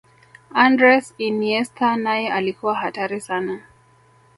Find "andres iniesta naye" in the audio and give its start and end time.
0.63-2.31